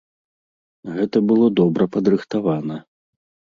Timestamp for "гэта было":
0.95-1.45